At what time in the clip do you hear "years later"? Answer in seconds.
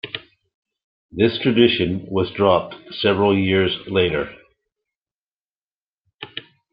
3.37-4.35